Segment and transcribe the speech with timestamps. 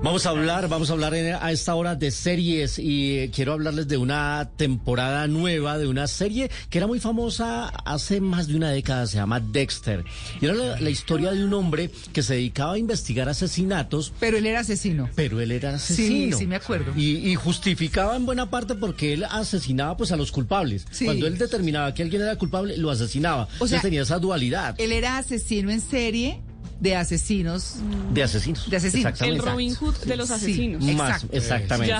[0.00, 3.96] Vamos a hablar, vamos a hablar a esta hora de series y quiero hablarles de
[3.96, 9.08] una temporada nueva de una serie que era muy famosa hace más de una década,
[9.08, 10.04] se llama Dexter.
[10.40, 14.12] Y era la, historia de un hombre que se dedicaba a investigar asesinatos.
[14.20, 15.10] Pero él era asesino.
[15.16, 16.36] Pero él era asesino.
[16.36, 16.92] Sí, sí me acuerdo.
[16.96, 20.86] Y, justificaba en buena parte porque él asesinaba pues a los culpables.
[21.04, 23.48] Cuando él determinaba que alguien era culpable, lo asesinaba.
[23.58, 24.76] O sea, tenía esa dualidad.
[24.78, 26.40] Él era asesino en serie
[26.80, 27.76] de asesinos.
[28.12, 28.68] De asesinos.
[28.70, 29.20] De asesinos.
[29.20, 30.82] El Robin Hood de los asesinos.
[30.82, 31.94] Más, exactamente.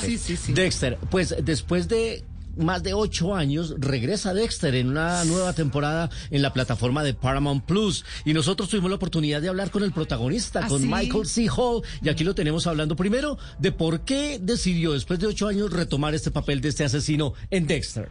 [0.48, 2.24] Dexter, pues después de
[2.59, 7.64] más de ocho años, regresa Dexter en una nueva temporada en la plataforma de Paramount
[7.64, 8.04] Plus.
[8.24, 11.48] Y nosotros tuvimos la oportunidad de hablar con el protagonista, ¿Ah, con Michael C.
[11.48, 11.82] Hall.
[12.02, 16.15] Y aquí lo tenemos hablando primero de por qué decidió, después de ocho años, retomar
[16.15, 18.09] este papel de este asesino en Dexter.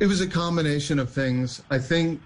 [0.00, 1.62] It was a combination of things.
[1.70, 2.20] I think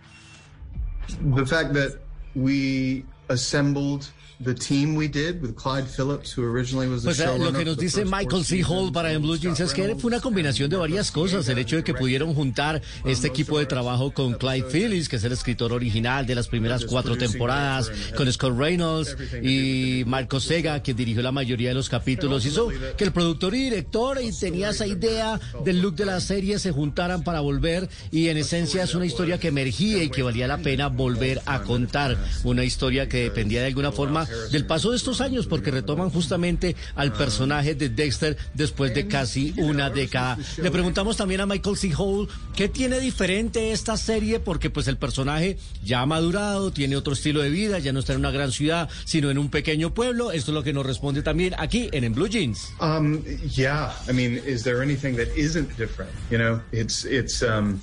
[1.35, 2.01] the fact that
[2.35, 4.11] we assembled
[4.43, 7.77] the team we did with Clyde Phillips, who originally was the pues, Lo que nos
[7.77, 8.63] dice Michael C.
[8.63, 11.47] Hall para en Blue Jeans es que fue una combinación de varias cosas.
[11.49, 15.25] El hecho de que pudieron juntar este equipo de trabajo con Clyde Phillips, que es
[15.25, 20.97] el escritor original de las primeras cuatro temporadas, con Scott Reynolds y Marco Sega, quien
[20.97, 24.87] dirigió la mayoría de los capítulos, hizo que el productor y director y tenía esa
[24.87, 29.05] idea del look de la serie se juntaran para volver y en esencia es una
[29.05, 32.17] historia que emergía y que valía la pena volver a contar.
[32.45, 36.77] Una historia que dependía de alguna forma del paso de estos años, porque retoman justamente
[36.95, 40.39] al personaje de Dexter después de casi una década.
[40.63, 41.93] Le preguntamos también a Michael C.
[41.97, 47.13] Hall qué tiene diferente esta serie, porque pues el personaje ya ha madurado, tiene otro
[47.13, 50.33] estilo de vida, ya no está en una gran ciudad, sino en un pequeño pueblo.
[50.33, 52.73] Esto es lo que nos responde también aquí en En Blue Jeans.
[52.81, 53.23] Um,
[53.55, 56.11] yeah, I mean, is there anything that isn't different?
[56.31, 57.81] You know, it's it's um,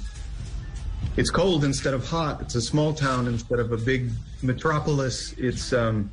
[1.18, 2.42] it's cold instead of hot.
[2.42, 4.12] It's a small town instead of a big
[4.44, 5.34] metropolis.
[5.34, 6.12] It's um,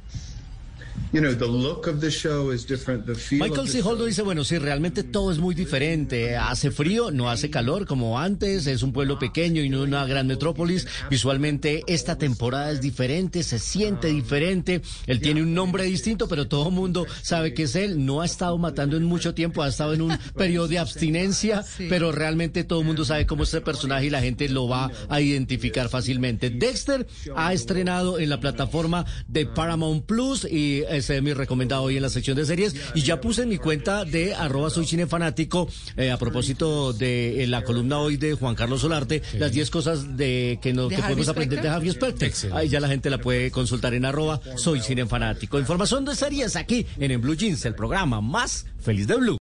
[3.37, 3.83] Michael C.
[3.83, 6.37] Holdo dice, bueno, sí, realmente todo es muy diferente.
[6.37, 10.27] Hace frío, no hace calor como antes, es un pueblo pequeño y no una gran
[10.27, 10.89] metrópolis.
[11.11, 14.83] Visualmente esta temporada es diferente, se siente diferente.
[15.07, 18.05] Él tiene un nombre distinto, pero todo el mundo sabe que es él.
[18.05, 22.11] No ha estado matando en mucho tiempo, ha estado en un periodo de abstinencia, pero
[22.11, 25.21] realmente todo el mundo sabe cómo es este personaje y la gente lo va a
[25.21, 26.51] identificar fácilmente.
[26.51, 27.07] Dexter
[27.37, 32.03] ha estrenado en la plataforma de Paramount Plus y ese es mi recomendado hoy en
[32.03, 32.75] la sección de series.
[32.95, 37.63] Y ya puse en mi cuenta de arroba soy cinefanático eh, a propósito de la
[37.63, 41.61] columna hoy de Juan Carlos Solarte, las 10 cosas de que, no, que podemos aprender
[41.61, 42.33] de Javier Specter.
[42.53, 45.59] Ahí ya la gente la puede consultar en arroba soy cinefanático.
[45.59, 49.33] Información de series aquí en, en Blue Jeans, el programa más feliz de Blue.